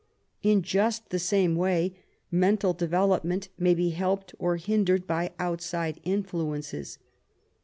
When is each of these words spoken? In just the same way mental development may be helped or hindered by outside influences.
In 0.41 0.63
just 0.63 1.09
the 1.09 1.19
same 1.19 1.55
way 1.55 1.93
mental 2.31 2.73
development 2.73 3.49
may 3.59 3.75
be 3.75 3.91
helped 3.91 4.33
or 4.39 4.57
hindered 4.57 5.05
by 5.05 5.29
outside 5.37 5.99
influences. 6.03 6.97